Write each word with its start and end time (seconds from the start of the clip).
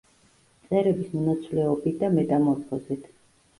მწერების 0.63 1.11
მონაცვლეობით 1.17 2.01
და 2.01 2.11
მეტამორფოზით. 2.17 3.09